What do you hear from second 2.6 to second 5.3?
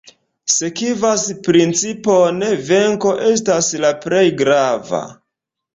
"Venko estas la plej grava".